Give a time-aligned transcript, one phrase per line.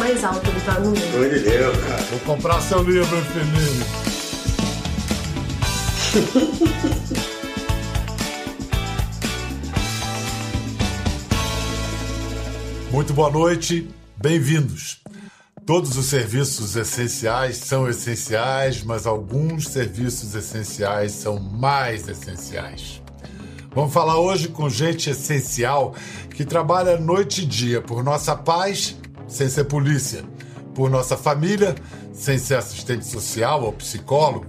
[0.00, 2.02] mais alto do no Pelo de Deus, cara.
[2.04, 3.84] Vou comprar seu livro, Felipe.
[12.90, 15.02] Muito boa noite, bem-vindos.
[15.66, 23.02] Todos os serviços essenciais são essenciais, mas alguns serviços essenciais são mais essenciais.
[23.74, 25.94] Vamos falar hoje com gente essencial
[26.34, 28.96] que trabalha noite e dia por nossa paz,
[29.30, 30.24] sem ser polícia,
[30.74, 31.74] por nossa família,
[32.12, 34.46] sem ser assistente social ou psicólogo,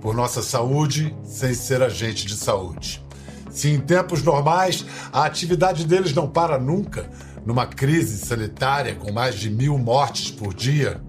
[0.00, 3.02] por nossa saúde, sem ser agente de saúde.
[3.50, 7.08] Se em tempos normais a atividade deles não para nunca,
[7.46, 11.00] numa crise sanitária com mais de mil mortes por dia,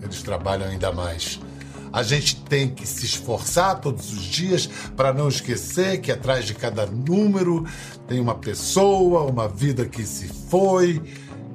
[0.00, 1.40] eles trabalham ainda mais.
[1.92, 6.54] A gente tem que se esforçar todos os dias para não esquecer que atrás de
[6.54, 7.66] cada número
[8.06, 11.02] tem uma pessoa, uma vida que se foi,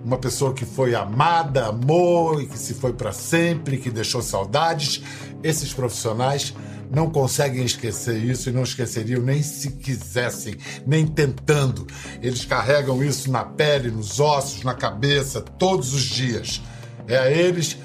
[0.03, 5.01] uma pessoa que foi amada, amou e que se foi para sempre, que deixou saudades.
[5.41, 6.53] Esses profissionais
[6.91, 11.87] não conseguem esquecer isso e não esqueceriam nem se quisessem, nem tentando.
[12.21, 16.61] Eles carregam isso na pele, nos ossos, na cabeça, todos os dias.
[17.07, 17.77] É a eles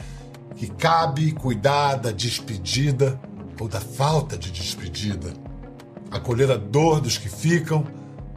[0.57, 3.19] que cabe cuidar da despedida
[3.61, 5.33] ou da falta de despedida,
[6.11, 7.87] acolher a dor dos que ficam,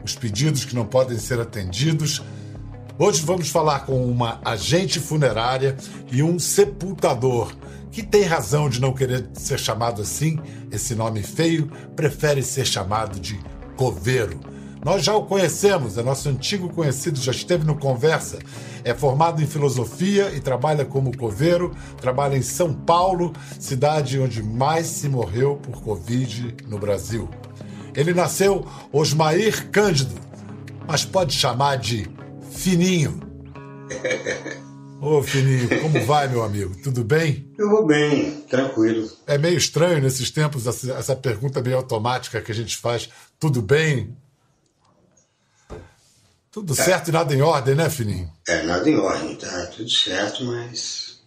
[0.04, 2.22] os pedidos que não podem ser atendidos.
[2.98, 5.76] Hoje vamos falar com uma agente funerária
[6.10, 7.50] e um sepultador
[7.90, 10.38] que tem razão de não querer ser chamado assim,
[10.70, 13.40] esse nome feio, prefere ser chamado de
[13.76, 14.38] coveiro.
[14.84, 18.38] Nós já o conhecemos, é nosso antigo conhecido, já esteve no Conversa.
[18.84, 24.86] É formado em filosofia e trabalha como coveiro, trabalha em São Paulo, cidade onde mais
[24.86, 27.28] se morreu por Covid no Brasil.
[27.94, 30.14] Ele nasceu Osmair Cândido,
[30.86, 32.08] mas pode chamar de
[32.62, 33.18] Fininho.
[35.00, 36.80] Ô, Fininho, como vai, meu amigo?
[36.80, 37.52] Tudo bem?
[37.58, 39.10] Eu vou bem, tranquilo.
[39.26, 43.08] É meio estranho nesses tempos essa, essa pergunta meio automática que a gente faz.
[43.40, 44.16] Tudo bem?
[46.52, 46.76] Tudo é.
[46.76, 48.30] certo e nada em ordem, né, Fininho?
[48.46, 51.20] É, nada em ordem, tá tudo certo, mas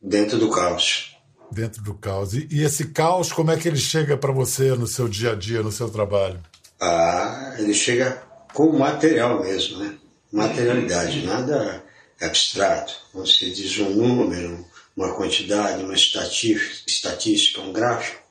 [0.00, 1.14] dentro do caos.
[1.50, 2.32] Dentro do caos.
[2.32, 5.34] E, e esse caos, como é que ele chega para você no seu dia a
[5.34, 6.40] dia, no seu trabalho?
[6.80, 8.22] Ah, ele chega
[8.54, 9.98] com material mesmo, né?
[10.32, 11.84] Materialidade, nada
[12.20, 12.94] abstrato.
[13.12, 14.64] Você diz um número,
[14.96, 18.22] uma quantidade, uma estatística, um gráfico.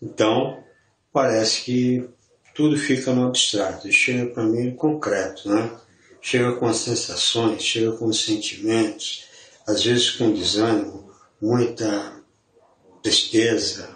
[0.00, 0.62] Então,
[1.12, 2.08] parece que
[2.54, 3.88] tudo fica no abstrato.
[3.88, 5.70] E chega para mim concreto, né?
[6.20, 9.24] Chega com as sensações, chega com os sentimentos,
[9.66, 11.10] às vezes com desânimo,
[11.40, 12.12] muita
[13.02, 13.90] tristeza,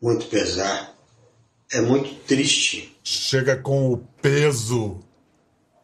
[0.00, 0.96] muito pesar.
[1.70, 2.96] É muito triste.
[3.04, 5.00] Chega com o peso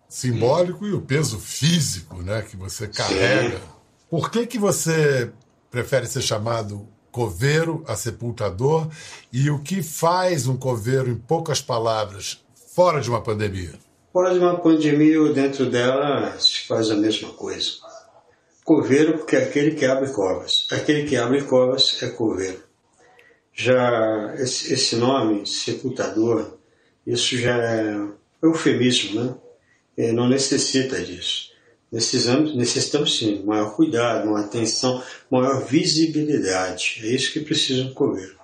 [0.08, 3.58] simbólico e o peso físico né, que você carrega.
[3.58, 3.64] Sim.
[4.10, 5.30] Por que, que você
[5.70, 8.88] prefere ser chamado coveiro a sepultador?
[9.32, 12.42] E o que faz um coveiro, em poucas palavras,
[12.74, 13.74] fora de uma pandemia?
[14.12, 17.72] Fora de uma pandemia ou dentro dela se faz a mesma coisa.
[18.64, 20.66] Coveiro porque é aquele que abre covas.
[20.72, 22.62] Aquele que abre covas é coveiro.
[23.52, 26.58] Já esse, esse nome, sepultador,
[27.06, 27.96] isso já é
[28.42, 29.34] eufemismo, né?
[29.98, 31.48] É, não necessita disso.
[31.90, 37.00] Precisamos, necessitamos sim, maior cuidado, maior atenção, maior visibilidade.
[37.02, 38.36] É isso que precisa um coveiro.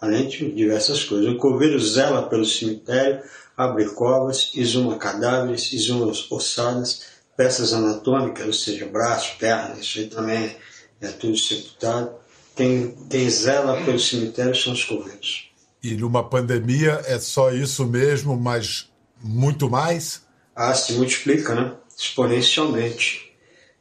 [0.00, 1.28] Além de diversas coisas.
[1.28, 3.22] O coveiro zela pelo cemitério,
[3.56, 7.02] abre covas, exuma cadáveres, exuma ossadas,
[7.36, 10.56] peças anatômicas, ou seja, braços, pernas, isso aí também
[11.00, 12.12] é tudo sepultado.
[12.56, 15.50] Quem, quem zela pelo cemitério são os coveiros.
[15.82, 18.88] E numa pandemia é só isso mesmo, mas
[19.22, 20.21] muito mais?
[20.54, 21.74] Ah, se multiplica né?
[21.96, 23.32] exponencialmente.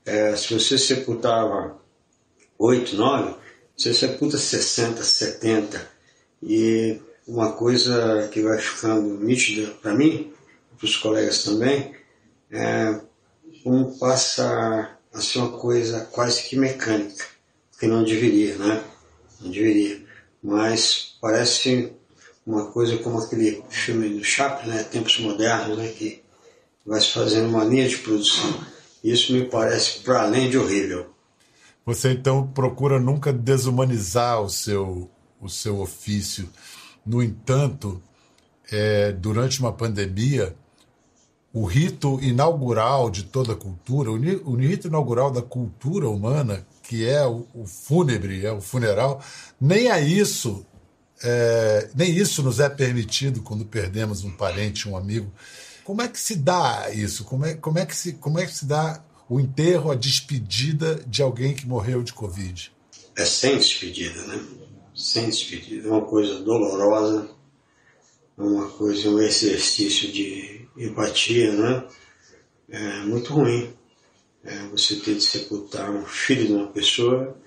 [0.06, 1.80] É, se você sepultava
[2.58, 3.36] 8, 9,
[3.76, 5.90] você sepulta 60, 70.
[6.44, 10.34] E uma coisa que vai ficando nítida para mim,
[10.78, 11.96] para os colegas também,
[12.52, 13.00] é
[13.64, 17.26] como passa a ser uma coisa quase que mecânica,
[17.80, 18.84] que não deveria, né?
[19.40, 20.02] Não deveria.
[20.42, 21.94] Mas parece
[22.46, 24.84] uma coisa como aquele filme do Chaplin, né?
[24.84, 25.88] Tempos Modernos, né?
[25.90, 26.21] Que
[26.86, 28.60] vai se fazendo uma linha de produção.
[29.04, 31.10] Isso me parece para além de horrível.
[31.86, 36.48] Você então procura nunca desumanizar o seu, o seu ofício.
[37.06, 38.02] No entanto,
[38.72, 40.56] é, durante uma pandemia,
[41.54, 47.26] o rito inaugural de toda a cultura, o, rito inaugural da cultura humana, que é
[47.26, 49.22] o, o fúnebre, é o funeral,
[49.60, 50.66] nem a isso,
[51.24, 55.32] é, nem isso nos é permitido quando perdemos um parente, um amigo.
[55.84, 57.24] Como é que se dá isso?
[57.24, 61.04] Como é, como é, que, se, como é que se dá o enterro, a despedida
[61.08, 62.72] de alguém que morreu de Covid?
[63.16, 64.46] É sem despedida, né?
[64.96, 65.88] Sem despedida.
[65.88, 67.30] É uma coisa dolorosa,
[68.38, 71.88] é uma coisa, um exercício de empatia, né?
[72.70, 73.74] É muito ruim.
[74.44, 77.38] É você ter de sepultar um filho de uma pessoa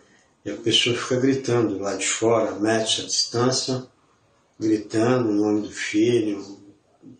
[0.44, 3.86] e a pessoa fica gritando lá de fora, metros à distância,
[4.60, 6.63] gritando o nome do filho,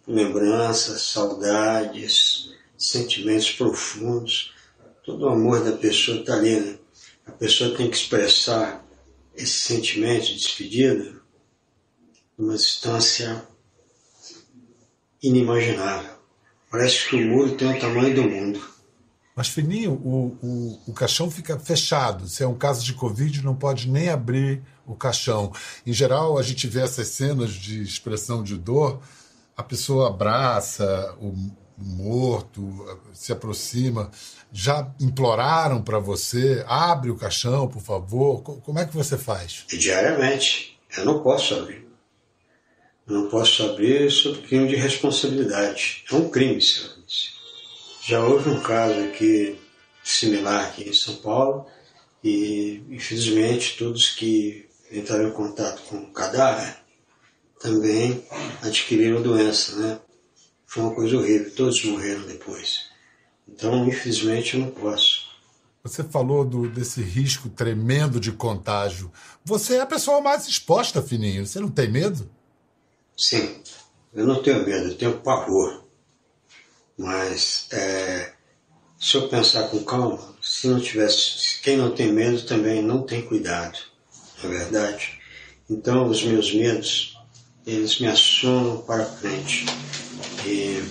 [0.07, 4.55] lembranças, saudades, sentimentos profundos.
[5.05, 6.79] Todo o amor da pessoa está ali, né?
[7.27, 8.85] A pessoa tem que expressar
[9.35, 11.15] esse sentimento de despedida
[12.37, 13.43] numa distância
[15.23, 16.15] inimaginável.
[16.71, 18.75] Parece que o muro tem o tamanho do mundo.
[19.35, 22.29] Mas, Fininho, o, o, o caixão fica fechado.
[22.29, 25.53] Se é um caso de Covid, não pode nem abrir o caixão.
[25.85, 29.01] Em geral, a gente vê essas cenas de expressão de dor,
[29.57, 31.35] a pessoa abraça o
[31.77, 34.11] morto, se aproxima.
[34.53, 38.43] Já imploraram para você, abre o caixão, por favor?
[38.43, 39.65] Como é que você faz?
[39.69, 40.79] Diariamente.
[40.97, 41.85] Eu não posso abrir.
[43.07, 46.05] Eu não posso abrir sob crime de responsabilidade.
[46.11, 46.95] É um crime, senhor.
[48.07, 49.59] Já houve um caso aqui
[50.03, 51.67] similar aqui em São Paulo
[52.23, 56.84] e infelizmente todos que entraram em contato com o cadáver
[57.65, 58.23] também
[58.61, 59.99] adquiriram doença, né?
[60.67, 62.91] Foi uma coisa horrível, todos morreram depois.
[63.49, 65.31] Então, infelizmente, eu não posso.
[65.83, 69.11] Você falou do, desse risco tremendo de contágio.
[69.43, 71.47] Você é a pessoa mais exposta, Fininho.
[71.47, 72.29] Você não tem medo?
[73.17, 73.57] Sim,
[74.13, 75.85] eu não tenho medo, eu tenho pavor.
[76.99, 78.33] Mas é,
[79.01, 83.23] se eu pensar com calma, se não tivesse, quem não tem medo também não tem
[83.23, 83.79] cuidado,
[84.43, 85.19] não é verdade?
[85.69, 87.14] Então os meus medos,
[87.67, 89.67] eles me assomam para frente.
[90.45, 90.83] E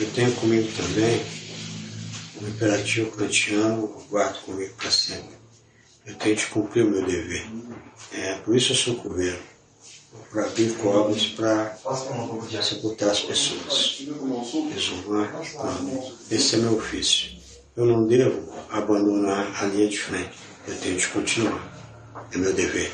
[0.00, 1.24] eu tenho comigo também
[2.40, 5.36] um imperativo kantiano, eu guardo comigo para sempre.
[6.06, 7.46] Eu tenho de cumprir o meu dever.
[8.12, 9.38] É, por isso eu sou coveiro
[10.30, 11.76] para abrir covas para
[12.62, 14.06] sepultar as pessoas.
[14.76, 15.42] Exumar
[16.30, 17.36] Esse é meu ofício.
[17.76, 20.32] Eu não devo abandonar a linha de frente.
[20.66, 21.76] Eu tenho de continuar.
[22.32, 22.92] É meu dever.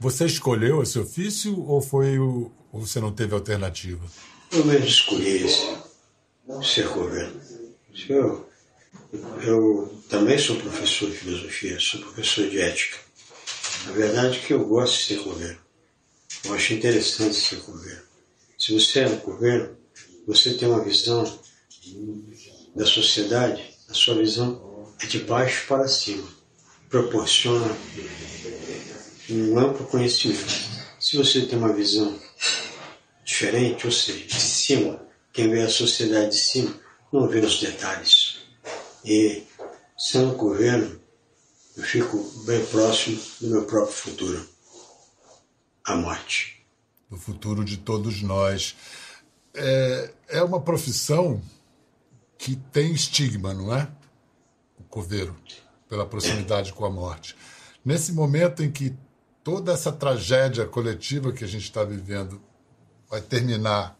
[0.00, 4.04] Você escolheu esse ofício ou foi o, ou você não teve alternativa?
[4.52, 5.76] Eu mesmo escolhi esse,
[6.62, 7.40] ser governo.
[8.08, 8.48] Eu,
[9.42, 12.98] eu também sou professor de filosofia, sou professor de ética.
[13.88, 15.60] A verdade é que eu gosto de ser governo.
[16.44, 18.02] Eu acho interessante ser governo.
[18.58, 19.76] Se você é um governo,
[20.26, 21.40] você tem uma visão
[22.74, 26.26] da sociedade, a sua visão é de baixo para cima.
[26.88, 27.66] Proporciona
[29.30, 30.52] um amplo conhecimento.
[31.00, 32.18] Se você tem uma visão
[33.24, 35.00] diferente, ou seja, de cima,
[35.32, 36.74] quem vê a sociedade de cima
[37.12, 38.38] não vê os detalhes.
[39.04, 39.42] E,
[39.96, 41.00] sendo governo,
[41.76, 44.48] eu fico bem próximo do meu próprio futuro
[45.84, 46.64] a morte.
[47.10, 48.74] Do futuro de todos nós.
[49.54, 51.42] É, é uma profissão
[52.38, 53.88] que tem estigma, não é?
[54.78, 55.36] O coveiro,
[55.88, 57.36] pela proximidade com a morte.
[57.84, 58.96] Nesse momento em que
[59.44, 62.42] toda essa tragédia coletiva que a gente está vivendo
[63.08, 63.96] vai terminar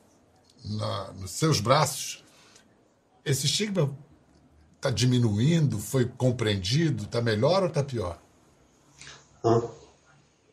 [0.64, 2.24] na, nos seus braços,
[3.24, 3.96] esse estigma
[4.76, 8.18] está diminuindo, foi compreendido, está melhor ou está pior?
[9.44, 9.84] Não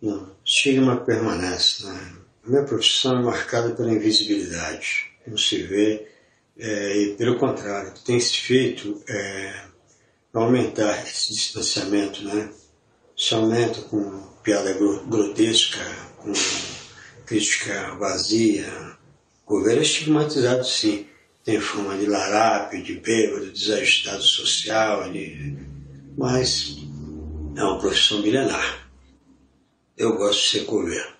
[0.01, 1.85] não, estigma permanece.
[1.85, 2.13] Né?
[2.43, 5.11] A minha profissão é marcada pela invisibilidade.
[5.27, 6.07] Não se vê,
[6.57, 9.65] é, e pelo contrário, tem se feito é,
[10.33, 12.51] aumentar esse distanciamento, né?
[13.15, 14.73] Se aumenta com piada
[15.07, 15.79] grotesca,
[16.17, 16.31] com
[17.25, 18.67] crítica vazia.
[19.45, 21.07] O governo é estigmatizado, sim.
[21.43, 25.57] Tem fama de larápio, de bêbado, desajustado social, de...
[26.17, 26.77] mas
[27.55, 28.81] é uma profissão milenar
[30.01, 31.13] eu gosto de ser coveiro.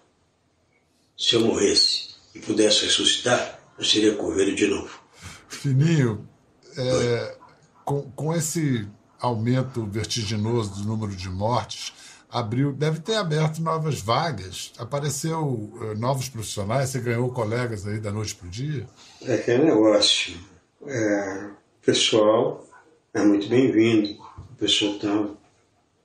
[1.16, 5.00] Se eu morresse e pudesse ressuscitar, eu seria coveiro de novo.
[5.48, 6.28] Fininho,
[6.75, 7.38] é,
[7.86, 8.88] com, com esse
[9.20, 11.94] aumento vertiginoso do número de mortes,
[12.32, 18.12] abriu, deve ter aberto novas vagas, apareceu uh, novos profissionais, você ganhou colegas aí da
[18.12, 18.88] noite para o dia?
[19.24, 20.36] É que é negócio.
[20.88, 21.50] É,
[21.82, 22.66] o pessoal
[23.14, 24.12] é muito bem-vindo,
[24.52, 25.38] o pessoal tem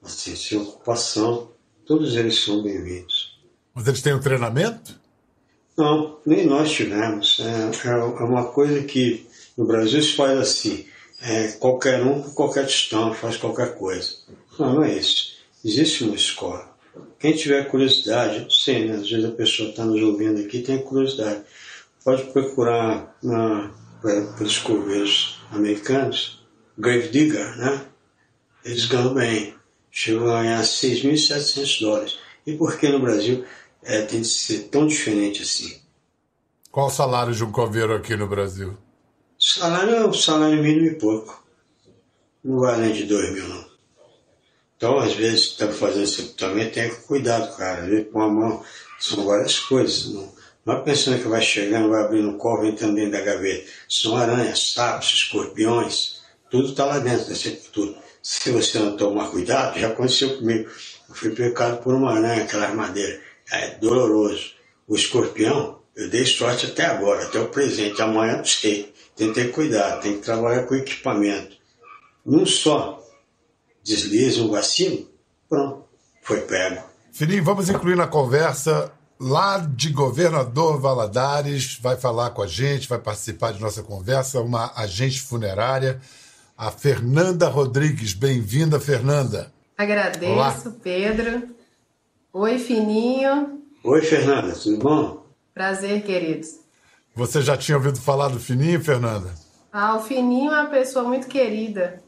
[0.03, 1.57] assim, sem ocupação,
[1.87, 3.39] Todos eles são bem-vindos.
[3.73, 4.99] Mas eles têm um treinamento?
[5.79, 7.39] Não, nem nós tivemos.
[7.39, 9.25] É, é, é uma coisa que
[9.57, 10.85] no Brasil se faz assim:
[11.23, 14.17] é, qualquer um com qualquer tostão faz qualquer coisa.
[14.59, 15.36] Não, não é isso.
[15.67, 16.77] Existe uma escola.
[17.19, 18.95] Quem tiver curiosidade, não sei, né?
[18.95, 21.43] às vezes a pessoa está nos ouvindo aqui tem curiosidade,
[22.05, 23.73] pode procurar na,
[24.39, 26.47] pelos coveiros americanos
[26.79, 27.85] grave digger, né?
[28.65, 29.57] Eles ganham bem.
[29.91, 32.19] Chegam a ganhar 6.700 dólares.
[32.47, 33.45] E por que no Brasil
[33.83, 35.81] é, tem de ser tão diferente assim?
[36.71, 38.79] Qual o salário de um coveiro aqui no Brasil?
[39.37, 41.45] Salário é salário mínimo e pouco.
[42.45, 43.76] Não vai além de 2 mil, não.
[44.77, 47.83] Então, às vezes, está fazendo sepultamento, tem que cuidar do cara.
[47.83, 48.63] Às vezes, com a mão,
[48.99, 50.13] são várias coisas.
[50.13, 50.33] Não,
[50.67, 53.71] não é pensando que vai chegando, vai abrindo um cofre entrando dentro da gaveta.
[53.89, 57.95] São aranhas, sapos, escorpiões, tudo está lá dentro da sepultura.
[58.23, 60.69] Se você não tomar cuidado, já aconteceu comigo.
[61.09, 63.21] Eu fui pecado por uma aranha, aquela armadeira.
[63.51, 64.53] É doloroso.
[64.89, 68.03] O escorpião, eu dei sorte até agora, até o presente.
[68.03, 68.93] Amanhã não sei.
[69.15, 71.57] Tem que ter cuidado, tem que trabalhar com equipamento.
[72.25, 73.06] Num só
[73.87, 75.09] deslize, um vacilo,
[75.49, 75.85] pronto,
[76.21, 76.83] foi pego.
[77.13, 82.99] Fininho, vamos incluir na conversa lá de Governador Valadares, vai falar com a gente, vai
[82.99, 86.01] participar de nossa conversa, uma agente funerária,
[86.59, 88.13] a Fernanda Rodrigues.
[88.13, 89.53] Bem-vinda, Fernanda.
[89.79, 90.55] Agradeço, Olá.
[90.83, 91.49] Pedro.
[92.33, 93.63] Oi, Fininho.
[93.85, 95.27] Oi, Fernanda, tudo bom?
[95.55, 96.59] Prazer, queridos.
[97.15, 99.33] Você já tinha ouvido falar do Fininho, Fernanda?
[99.73, 102.03] Ah, o Fininho é uma pessoa muito querida.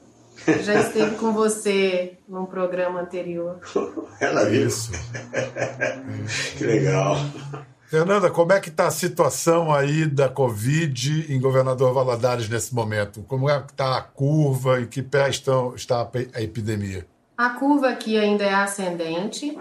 [0.47, 3.61] Já esteve com você num programa anterior.
[4.21, 4.67] Ela viu.
[4.67, 4.93] Isso.
[6.57, 7.17] que legal.
[7.89, 13.23] Fernanda, como é que está a situação aí da Covid em Governador Valadares nesse momento?
[13.23, 14.81] Como é que está a curva?
[14.81, 17.07] Em que pé estão, está a epidemia?
[17.37, 19.59] A curva aqui ainda é ascendente.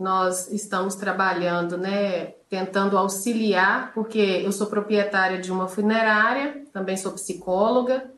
[0.00, 7.12] Nós estamos trabalhando, né, tentando auxiliar, porque eu sou proprietária de uma funerária, também sou
[7.12, 8.10] psicóloga,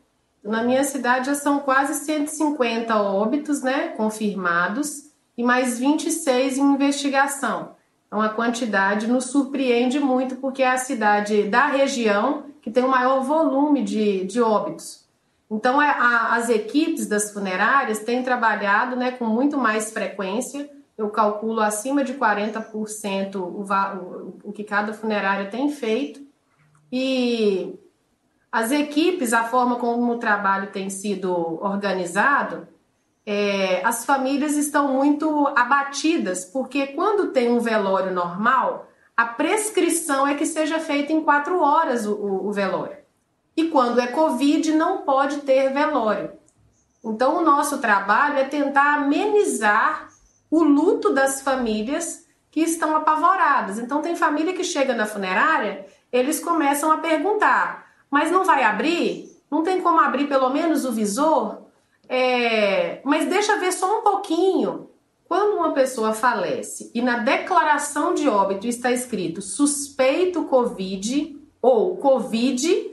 [0.47, 7.75] na minha cidade já são quase 150 óbitos, né, confirmados e mais 26 em investigação.
[8.07, 12.89] Então a quantidade nos surpreende muito porque é a cidade da região que tem o
[12.89, 15.07] maior volume de, de óbitos.
[15.51, 20.69] Então é, a, as equipes das funerárias têm trabalhado né, com muito mais frequência.
[20.97, 26.21] Eu calculo acima de 40% o, o, o que cada funerária tem feito.
[26.91, 27.79] E
[28.57, 31.31] as equipes, a forma como o trabalho tem sido
[31.63, 32.67] organizado,
[33.27, 40.35] é, as famílias estão muito abatidas, porque quando tem um velório normal, a prescrição é
[40.35, 42.97] que seja feita em quatro horas o, o, o velório.
[43.55, 46.33] E quando é Covid, não pode ter velório.
[47.05, 50.09] Então, o nosso trabalho é tentar amenizar
[50.51, 53.79] o luto das famílias que estão apavoradas.
[53.79, 57.86] Então, tem família que chega na funerária, eles começam a perguntar:
[58.17, 59.31] mas não vai abrir?
[59.51, 61.67] Não tem como abrir pelo menos o visor?
[62.09, 64.89] É, mas deixa ver só um pouquinho.
[65.29, 72.91] Quando uma pessoa falece e na declaração de óbito está escrito suspeito Covid ou Covid,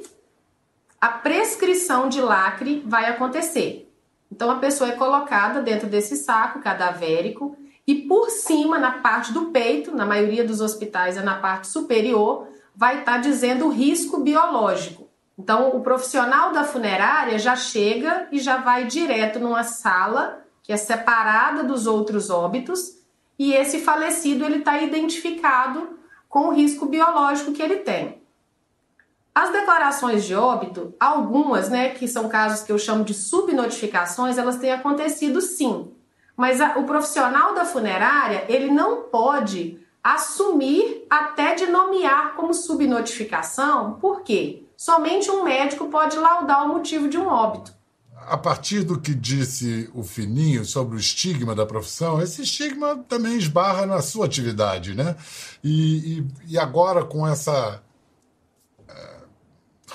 [0.99, 3.89] a prescrição de lacre vai acontecer.
[4.29, 7.55] Então a pessoa é colocada dentro desse saco cadavérico
[7.87, 12.49] e por cima, na parte do peito, na maioria dos hospitais é na parte superior,
[12.75, 15.02] vai estar dizendo risco biológico.
[15.37, 20.77] Então, o profissional da funerária já chega e já vai direto numa sala que é
[20.77, 22.99] separada dos outros óbitos
[23.37, 25.99] e esse falecido ele está identificado
[26.29, 28.21] com o risco biológico que ele tem.
[29.35, 34.57] As declarações de óbito, algumas, né, que são casos que eu chamo de subnotificações, elas
[34.57, 35.91] têm acontecido sim.
[36.37, 43.93] Mas a, o profissional da funerária, ele não pode assumir até de nomear como subnotificação,
[43.93, 44.62] por quê?
[44.83, 47.73] Somente um médico pode laudar o motivo de um óbito.
[48.27, 53.37] A partir do que disse o Fininho sobre o estigma da profissão, esse estigma também
[53.37, 55.15] esbarra na sua atividade, né?
[55.63, 57.81] E, e, e agora com essa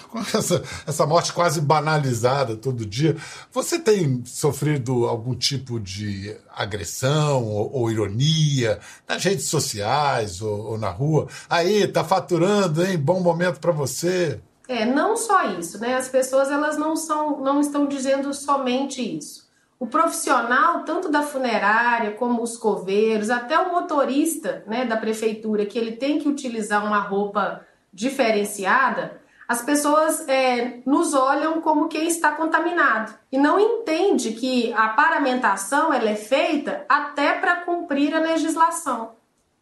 [0.08, 3.14] com essa, essa morte quase banalizada todo dia.
[3.52, 10.78] Você tem sofrido algum tipo de agressão ou, ou ironia nas redes sociais ou, ou,
[10.78, 11.28] na rua?
[11.48, 12.96] Aí, tá faturando, hein?
[12.96, 14.40] Bom momento para você.
[14.68, 15.96] É, não só isso, né?
[15.96, 19.48] As pessoas elas não são, não estão dizendo somente isso.
[19.80, 25.78] O profissional, tanto da funerária como os coveiros, até o motorista, né, da prefeitura, que
[25.78, 32.32] ele tem que utilizar uma roupa diferenciada, as pessoas é, nos olham como quem está
[32.32, 39.12] contaminado e não entende que a paramentação ela é feita até para cumprir a legislação.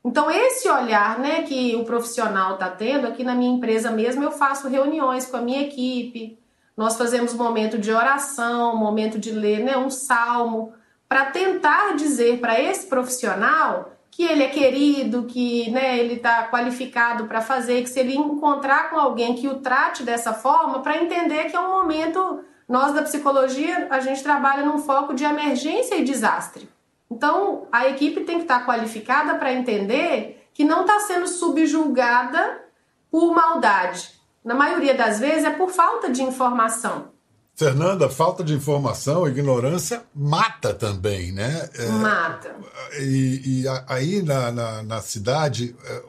[0.06, 4.30] Então esse olhar, né, que o profissional está tendo aqui na minha empresa mesmo, eu
[4.30, 6.38] faço reuniões com a minha equipe.
[6.76, 10.72] Nós fazemos momento de oração, momento de ler, né, um salmo,
[11.08, 17.24] para tentar dizer para esse profissional que ele é querido, que né, ele está qualificado
[17.24, 21.50] para fazer, que se ele encontrar com alguém que o trate dessa forma, para entender
[21.50, 26.04] que é um momento Nós da psicologia, a gente trabalha num foco de emergência e
[26.04, 26.75] desastre.
[27.10, 32.62] Então, a equipe tem que estar qualificada para entender que não está sendo subjulgada
[33.10, 34.10] por maldade.
[34.44, 37.08] Na maioria das vezes é por falta de informação.
[37.54, 41.68] Fernanda, falta de informação, ignorância mata também, né?
[41.74, 42.54] É, mata.
[43.00, 46.02] E, e aí na, na, na, cidade é,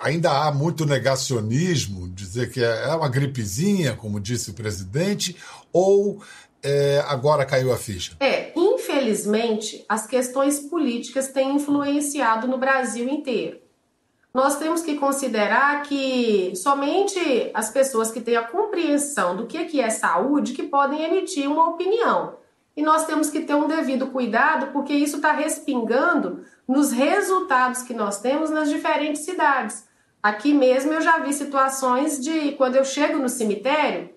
[0.00, 5.36] ainda há muito negacionismo, dizer que é, é uma gripezinha, como disse o presidente,
[5.72, 6.20] ou
[6.60, 8.16] é, agora caiu a ficha?
[8.18, 8.52] É,
[9.00, 13.60] infelizmente, as questões políticas têm influenciado no Brasil inteiro
[14.32, 19.90] nós temos que considerar que somente as pessoas que têm a compreensão do que é
[19.90, 22.36] saúde que podem emitir uma opinião.
[22.76, 27.92] E nós temos que ter um devido cuidado, porque isso está respingando nos resultados que
[27.92, 29.88] nós temos nas diferentes cidades.
[30.22, 34.10] Aqui mesmo eu já vi situações de quando eu chego no cemitério,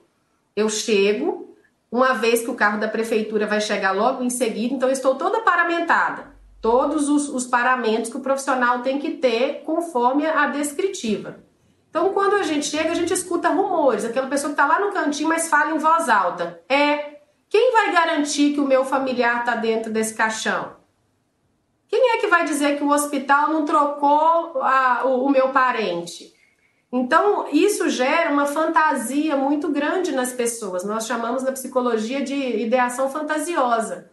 [0.55, 1.52] eu chego,
[1.95, 5.41] uma vez que o carro da prefeitura vai chegar logo em seguida, então estou toda
[5.41, 6.33] paramentada
[6.63, 11.43] todos os, os paramentos que o profissional tem que ter conforme a descritiva.
[11.89, 14.93] Então, quando a gente chega, a gente escuta rumores, aquela pessoa que está lá no
[14.93, 16.61] cantinho, mas fala em voz alta.
[16.69, 17.17] É,
[17.49, 20.77] quem vai garantir que o meu familiar está dentro desse caixão?
[21.89, 26.33] Quem é que vai dizer que o hospital não trocou a, o, o meu parente?
[26.95, 30.83] Então, isso gera uma fantasia muito grande nas pessoas.
[30.83, 34.11] Nós chamamos na psicologia de ideação fantasiosa.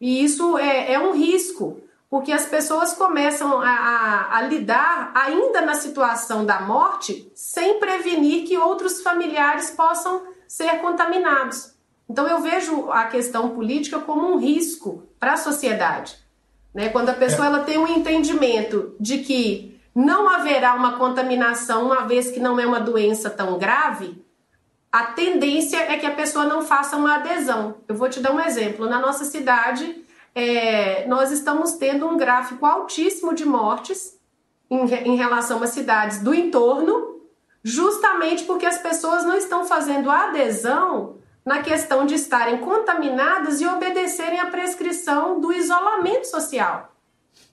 [0.00, 5.60] E isso é, é um risco, porque as pessoas começam a, a, a, lidar ainda
[5.60, 11.74] na situação da morte sem prevenir que outros familiares possam ser contaminados.
[12.08, 16.16] Então eu vejo a questão política como um risco para a sociedade.
[16.72, 16.88] Né?
[16.88, 17.48] Quando a pessoa é.
[17.48, 22.66] ela tem um entendimento de que não haverá uma contaminação, uma vez que não é
[22.66, 24.24] uma doença tão grave,
[24.90, 27.76] a tendência é que a pessoa não faça uma adesão.
[27.88, 28.88] Eu vou te dar um exemplo.
[28.88, 34.18] Na nossa cidade, é, nós estamos tendo um gráfico altíssimo de mortes
[34.70, 37.22] em, em relação às cidades do entorno,
[37.64, 44.40] justamente porque as pessoas não estão fazendo adesão na questão de estarem contaminadas e obedecerem
[44.40, 46.92] à prescrição do isolamento social.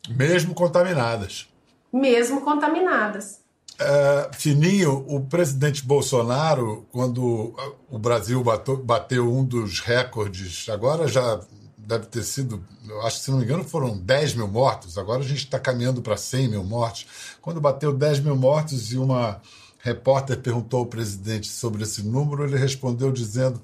[0.10, 1.49] Mesmo contaminadas.
[1.91, 3.39] Mesmo contaminadas.
[3.80, 7.56] É, Fininho, o presidente Bolsonaro, quando
[7.89, 11.39] o Brasil bateu, bateu um dos recordes, agora já
[11.78, 12.63] deve ter sido,
[13.04, 14.97] acho que se não me engano, foram 10 mil mortos.
[14.97, 17.08] Agora a gente está caminhando para 100 mil mortos.
[17.41, 19.41] Quando bateu 10 mil mortos e uma
[19.80, 23.60] repórter perguntou ao presidente sobre esse número, ele respondeu dizendo: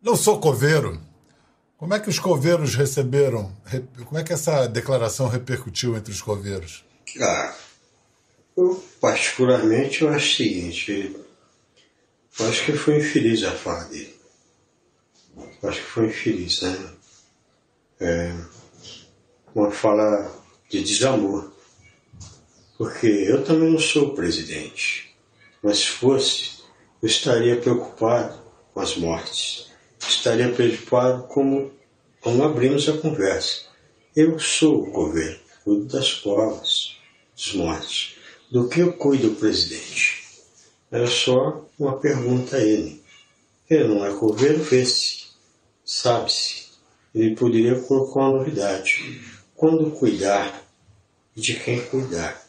[0.00, 1.00] Não sou coveiro.
[1.76, 3.50] Como é que os coveiros receberam?
[4.04, 6.84] Como é que essa declaração repercutiu entre os coveiros?
[7.20, 7.56] Ah,
[8.56, 11.16] eu, particularmente, eu acho o seguinte:
[12.38, 14.14] eu acho que foi infeliz a fala dele.
[15.62, 16.96] Eu acho que foi infeliz, né?
[18.00, 18.34] é,
[19.54, 20.32] uma fala
[20.68, 21.52] de desamor.
[22.78, 25.14] Porque eu também não sou presidente,
[25.62, 26.62] mas se fosse,
[27.02, 28.40] eu estaria preocupado
[28.72, 29.70] com as mortes,
[30.00, 31.70] estaria preocupado como,
[32.20, 33.66] como abrimos a conversa.
[34.16, 36.79] Eu sou o governo, cuido das povas,
[37.40, 38.16] dos mortos.
[38.50, 40.24] Do que eu cuido do presidente?
[40.90, 43.02] Era só uma pergunta a ele.
[43.68, 45.28] Ele não é governo, vê-se,
[45.84, 46.70] sabe-se
[47.14, 49.20] ele poderia colocar uma novidade.
[49.54, 50.62] Quando cuidar,
[51.34, 52.40] de quem cuidar.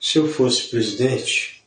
[0.00, 1.62] Se eu fosse presidente,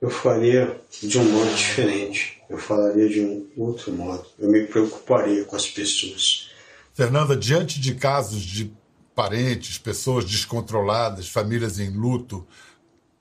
[0.00, 2.40] eu faria de um modo diferente.
[2.48, 4.26] Eu falaria de um outro modo.
[4.38, 6.50] Eu me preocuparia com as pessoas.
[6.92, 8.72] Fernanda, diante de casos de
[9.14, 12.46] parentes, pessoas descontroladas, famílias em luto,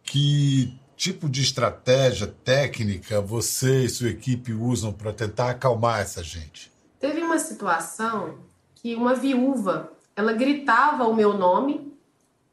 [0.03, 6.71] que tipo de estratégia técnica você e sua equipe usam para tentar acalmar essa gente?
[6.99, 8.35] Teve uma situação
[8.75, 11.91] que uma viúva, ela gritava o meu nome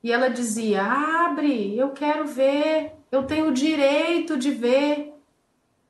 [0.03, 5.12] e ela dizia: "Abre, eu quero ver, eu tenho o direito de ver".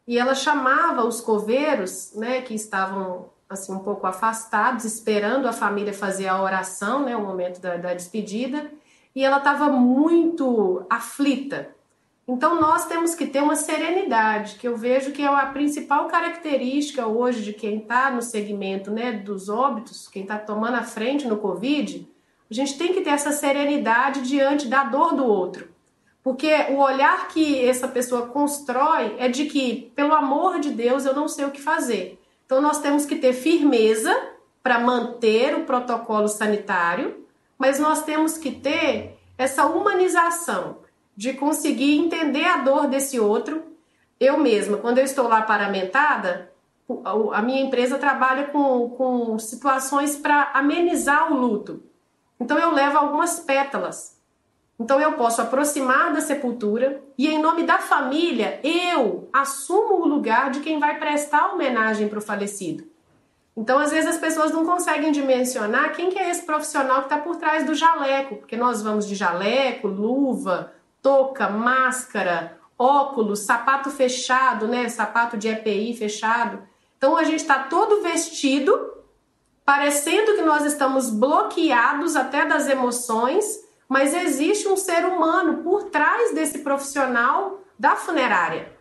[0.07, 5.93] E ela chamava os coveiros, né, que estavam assim um pouco afastados, esperando a família
[5.93, 8.71] fazer a oração, né, o momento da, da despedida,
[9.15, 11.75] e ela estava muito aflita,
[12.29, 17.07] então nós temos que ter uma serenidade, que eu vejo que é a principal característica
[17.07, 21.39] hoje de quem está no segmento né, dos óbitos, quem está tomando a frente no
[21.39, 22.07] Covid,
[22.51, 25.71] a gente tem que ter essa serenidade diante da dor do outro.
[26.23, 31.15] Porque o olhar que essa pessoa constrói é de que, pelo amor de Deus, eu
[31.15, 32.21] não sei o que fazer.
[32.49, 34.11] Então nós temos que ter firmeza
[34.63, 37.27] para manter o protocolo sanitário,
[37.59, 40.79] mas nós temos que ter essa humanização
[41.15, 43.65] de conseguir entender a dor desse outro.
[44.19, 46.51] Eu mesma, quando eu estou lá paramentada,
[47.35, 51.83] a minha empresa trabalha com, com situações para amenizar o luto.
[52.41, 54.17] Então eu levo algumas pétalas.
[54.79, 60.51] Então eu posso aproximar da sepultura e, em nome da família, eu assumo o lugar
[60.51, 62.85] de quem vai prestar homenagem para o falecido.
[63.57, 67.19] Então, às vezes, as pessoas não conseguem dimensionar quem que é esse profissional que está
[67.19, 74.69] por trás do jaleco, porque nós vamos de jaleco, luva, touca, máscara, óculos, sapato fechado,
[74.69, 74.88] né?
[74.88, 76.62] Sapato de EPI fechado.
[76.97, 78.93] Então a gente está todo vestido,
[79.64, 86.35] parecendo que nós estamos bloqueados até das emoções, mas existe um ser humano por trás
[86.35, 88.72] desse profissional da funerária.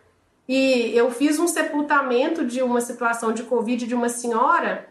[0.46, 4.88] E eu fiz um sepultamento de uma situação de Covid de uma senhora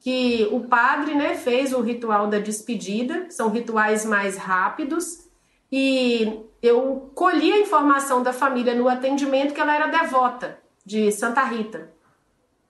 [0.00, 5.26] que o padre né, fez o ritual da despedida, são rituais mais rápidos,
[5.70, 11.42] e eu colhi a informação da família no atendimento que ela era devota de Santa
[11.42, 11.90] Rita.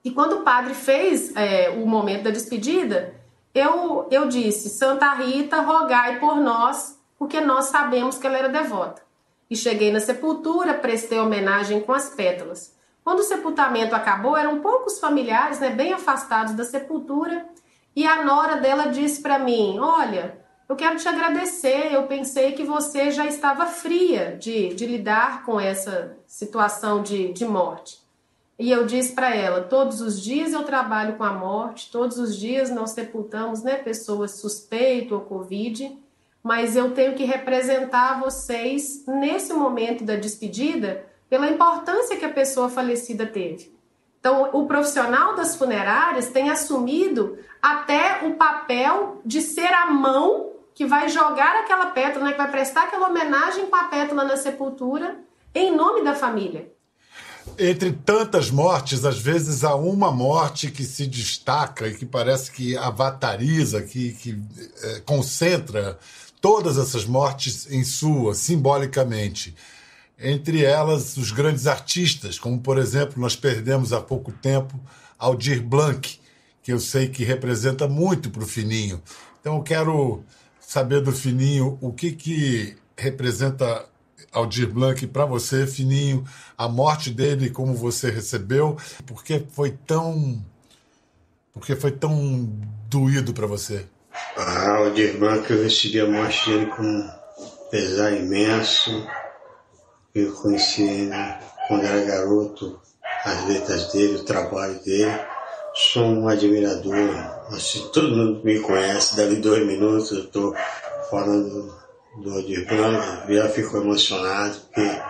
[0.03, 3.13] E quando o padre fez é, o momento da despedida,
[3.57, 9.01] eu, eu disse: Santa Rita, rogai por nós, porque nós sabemos que ela era devota.
[9.49, 12.75] E cheguei na sepultura, prestei homenagem com as pétalas.
[13.03, 17.45] Quando o sepultamento acabou, eram poucos familiares, né, bem afastados da sepultura,
[17.95, 21.93] e a nora dela disse para mim: Olha, eu quero te agradecer.
[21.93, 27.45] Eu pensei que você já estava fria de, de lidar com essa situação de, de
[27.45, 27.97] morte.
[28.59, 32.35] E eu disse para ela: todos os dias eu trabalho com a morte, todos os
[32.35, 35.95] dias nós sepultamos né, pessoas suspeitas ou Covid,
[36.41, 42.69] mas eu tenho que representar vocês nesse momento da despedida pela importância que a pessoa
[42.69, 43.75] falecida teve.
[44.19, 50.85] Então, o profissional das funerárias tem assumido até o papel de ser a mão que
[50.85, 55.17] vai jogar aquela pétala, né, que vai prestar aquela homenagem com a pétala na sepultura
[55.53, 56.71] em nome da família
[57.57, 62.77] entre tantas mortes, às vezes há uma morte que se destaca e que parece que
[62.77, 64.39] avatariza, que, que
[64.83, 65.97] é, concentra
[66.41, 69.55] todas essas mortes em sua, simbolicamente.
[70.19, 74.79] Entre elas, os grandes artistas, como por exemplo, nós perdemos há pouco tempo
[75.17, 76.19] Aldir Blanc,
[76.63, 79.01] que eu sei que representa muito para o Fininho.
[79.39, 80.23] Então eu quero
[80.59, 83.85] saber do Fininho o que, que representa
[84.31, 86.25] Aldir Blanc, para você, Fininho,
[86.57, 90.43] a morte dele, como você recebeu, por que foi tão,
[91.53, 92.49] porque foi tão
[92.89, 93.85] doído para você?
[94.35, 97.09] Ah, Aldir Blanc, eu recebi a morte dele com
[97.71, 99.07] pesar imenso.
[100.13, 101.11] Eu conheci ele
[101.67, 102.79] quando era garoto,
[103.23, 105.19] as letras dele, o trabalho dele.
[105.73, 106.95] Sou um admirador,
[107.51, 110.55] assim, todo mundo me conhece, dali dois minutos eu estou
[111.11, 111.71] falando
[112.17, 115.01] do Blanc, já ficou emocionado, porque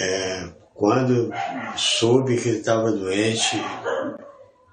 [0.00, 1.30] é, quando
[1.76, 3.62] soube que ele estava doente,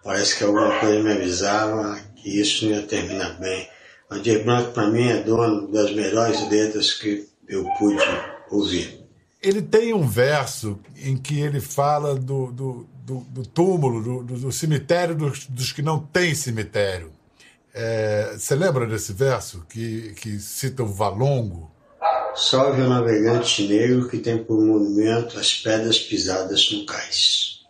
[0.04, 3.68] parece que alguma coisa me avisava que isso não ia terminar bem.
[4.10, 8.04] O Aldir Blanc, para mim, é dono das melhores letras que eu pude
[8.50, 9.06] ouvir.
[9.42, 14.52] Ele tem um verso em que ele fala do, do, do, do túmulo, do, do
[14.52, 17.12] cemitério dos, dos que não têm cemitério.
[17.74, 21.72] É, você lembra desse verso que, que cita o Valongo?
[22.36, 27.62] Salve o navegante negro que tem por monumento as pedras pisadas no cais.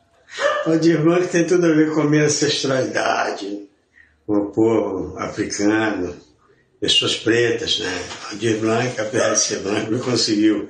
[0.65, 3.67] O que tem tudo a ver com a minha ancestralidade,
[4.25, 6.15] com o povo africano,
[6.79, 8.07] pessoas pretas, né?
[8.31, 10.69] O Dir Blanc, apesar de ser branco, não conseguiu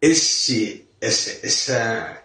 [0.00, 2.22] esse, essa, essa,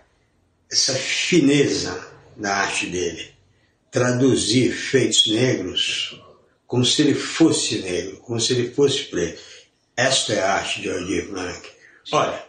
[0.71, 3.36] essa fineza da arte dele
[3.91, 6.21] traduzir feitos negros
[6.65, 9.41] como se ele fosse negro, como se ele fosse preto.
[9.95, 11.67] Esta é a arte de Aldir Blanc.
[12.11, 12.45] Olha,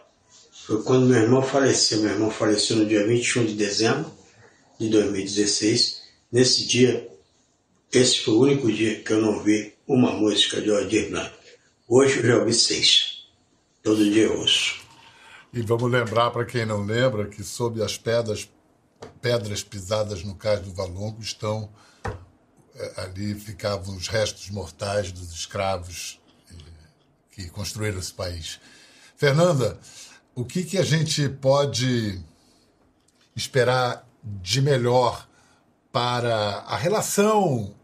[0.65, 2.01] foi quando meu irmão faleceu.
[2.01, 4.11] Meu irmão faleceu no dia 21 de dezembro
[4.79, 6.01] de 2016.
[6.31, 7.09] Nesse dia,
[7.91, 11.31] esse foi o único dia que eu não ouvi uma música de Aldir Blanc.
[11.87, 13.25] Hoje eu já ouvi seis.
[13.81, 14.75] Todo dia eu ouço.
[15.51, 18.47] E vamos lembrar para quem não lembra que sob as pedras
[19.21, 21.69] pedras pisadas no cais do Valongo estão
[22.75, 26.55] é, ali ficavam os restos mortais dos escravos é,
[27.31, 28.59] que construíram esse país.
[29.17, 29.77] Fernanda,
[30.33, 32.21] o que, que a gente pode
[33.35, 35.27] esperar de melhor
[35.91, 37.75] para a relação,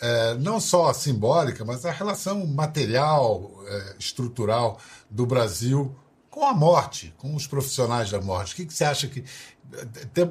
[0.00, 4.78] é, não só simbólica, mas a relação material, é, estrutural
[5.10, 5.92] do Brasil
[6.36, 8.52] com a morte, com os profissionais da morte?
[8.52, 9.24] O que, que você acha que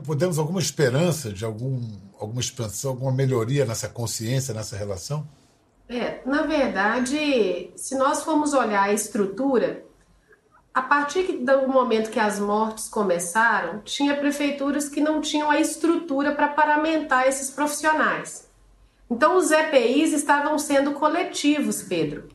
[0.05, 1.81] podemos alguma esperança de algum,
[2.19, 5.27] alguma expansão, alguma melhoria nessa consciência, nessa relação?
[5.89, 9.83] É, na verdade, se nós formos olhar a estrutura,
[10.71, 16.35] a partir do momento que as mortes começaram, tinha prefeituras que não tinham a estrutura
[16.35, 18.47] para paramentar esses profissionais.
[19.09, 22.34] Então, os EPIs estavam sendo coletivos, Pedro.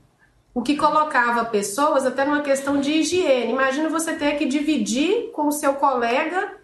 [0.52, 3.52] O que colocava pessoas até numa questão de higiene.
[3.52, 6.54] Imagina você ter que dividir com o seu colega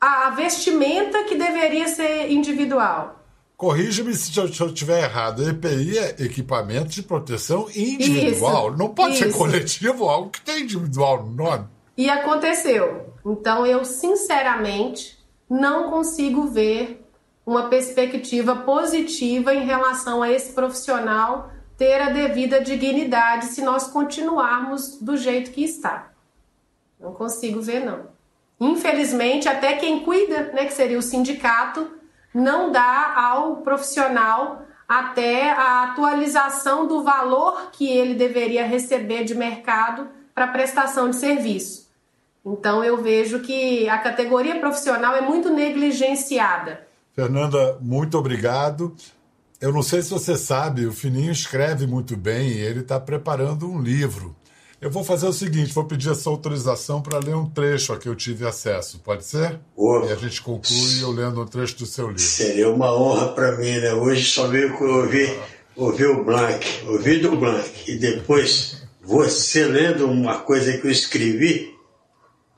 [0.00, 3.16] a vestimenta que deveria ser individual.
[3.56, 5.46] Corrija-me se eu estiver errado.
[5.46, 8.70] EPI é equipamento de proteção individual.
[8.70, 9.24] Isso, Não pode isso.
[9.24, 11.66] ser coletivo, algo que tem individual no nome.
[11.96, 13.12] E aconteceu.
[13.26, 15.18] Então eu, sinceramente,
[15.48, 17.04] não consigo ver
[17.44, 24.98] uma perspectiva positiva em relação a esse profissional ter a devida dignidade se nós continuarmos
[25.00, 26.10] do jeito que está.
[27.00, 28.00] Não consigo ver, não.
[28.60, 31.90] Infelizmente, até quem cuida, né, que seria o sindicato,
[32.34, 40.06] não dá ao profissional até a atualização do valor que ele deveria receber de mercado
[40.34, 41.88] para prestação de serviço.
[42.44, 46.86] Então eu vejo que a categoria profissional é muito negligenciada.
[47.14, 48.94] Fernanda, muito obrigado.
[49.60, 53.70] Eu não sei se você sabe, o Fininho escreve muito bem e ele está preparando
[53.70, 54.34] um livro
[54.80, 58.08] eu vou fazer o seguinte, vou pedir essa autorização para ler um trecho a que
[58.08, 59.60] eu tive acesso, pode ser?
[59.76, 62.22] Oh, e a gente conclui eu lendo um trecho do seu livro.
[62.22, 63.92] Seria uma honra para mim, né?
[63.92, 65.38] Hoje só veio que eu ouvi,
[65.76, 71.74] ouvi o Blanc, ouvi do Blanc, e depois você lendo uma coisa que eu escrevi.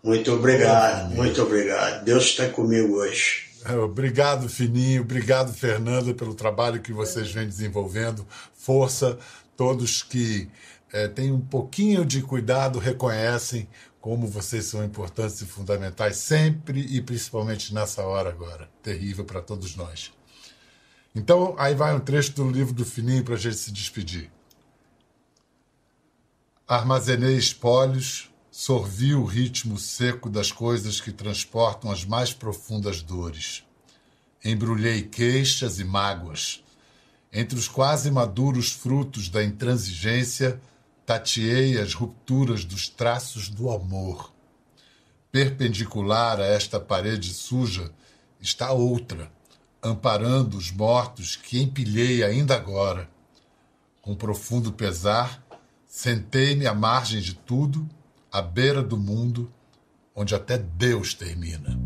[0.01, 2.05] Muito obrigado, oh, muito obrigado.
[2.05, 3.52] Deus está comigo hoje.
[3.65, 5.03] É, obrigado, Fininho.
[5.03, 8.27] Obrigado, Fernanda, pelo trabalho que vocês vêm desenvolvendo.
[8.53, 9.19] Força,
[9.57, 10.49] todos que
[10.93, 13.69] é, têm um pouquinho de cuidado, reconhecem
[14.01, 19.77] como vocês são importantes e fundamentais sempre e principalmente nessa hora agora, terrível para todos
[19.77, 20.13] nós.
[21.15, 24.29] Então, aí vai um trecho do livro do Fininho para a gente se despedir.
[26.67, 33.65] Armazenei espólios, sorvi o ritmo seco das coisas que transportam as mais profundas dores.
[34.45, 36.63] Embrulhei queixas e mágoas.
[37.33, 40.61] Entre os quase maduros frutos da intransigência,
[41.07, 44.31] tateei as rupturas dos traços do amor.
[45.31, 47.91] Perpendicular a esta parede suja
[48.39, 49.33] está outra,
[49.83, 53.09] amparando os mortos que empilhei ainda agora.
[54.03, 55.43] Com profundo pesar,
[55.87, 57.89] sentei-me à margem de tudo,
[58.33, 59.53] à beira do mundo,
[60.17, 61.79] onde até Deus termina.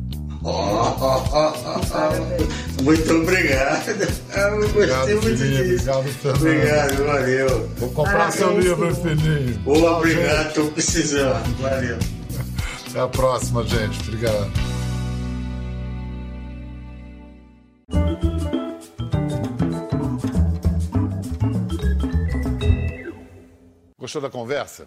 [2.83, 3.89] muito obrigado.
[3.89, 5.91] Eu gostei obrigado, muito filhinho, disso.
[5.91, 6.37] Obrigado, Fernando.
[6.37, 7.69] Obrigado, valeu.
[7.79, 8.95] Vou comprar Parabéns, seu livro.
[8.95, 11.61] Tchau, obrigado, estou precisando.
[11.61, 11.99] Valeu.
[12.89, 13.99] Até a próxima, gente.
[14.09, 14.53] Obrigado.
[23.99, 24.87] Gostou da conversa?